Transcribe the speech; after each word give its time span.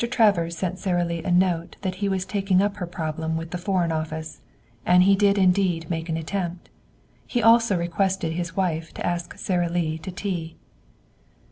Travers 0.09 0.57
sent 0.57 0.79
Sara 0.79 1.05
Lee 1.05 1.21
a 1.23 1.29
note 1.29 1.75
that 1.83 1.93
he 2.01 2.09
was 2.09 2.25
taking 2.25 2.59
up 2.59 2.77
her 2.77 2.87
problem 2.87 3.37
with 3.37 3.51
the 3.51 3.59
Foreign 3.59 3.91
Office; 3.91 4.41
and 4.83 5.03
he 5.03 5.15
did 5.15 5.37
indeed 5.37 5.91
make 5.91 6.09
an 6.09 6.17
attempt. 6.17 6.69
He 7.27 7.43
also 7.43 7.77
requested 7.77 8.33
his 8.33 8.57
wife 8.57 8.95
to 8.95 9.05
ask 9.05 9.37
Sara 9.37 9.69
Lee 9.69 9.99
to 9.99 10.09
tea. 10.09 10.55